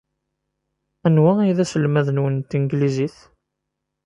[1.07, 3.17] Anwa ay d aselmad-nwen n tanglizit?